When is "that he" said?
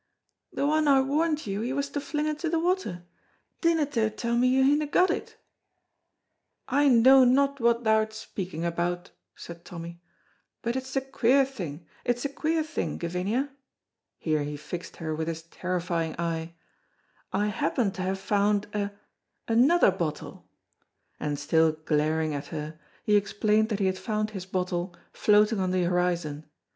23.69-23.85